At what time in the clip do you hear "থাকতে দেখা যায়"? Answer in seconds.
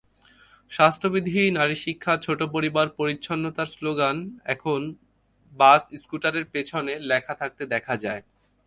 7.35-8.21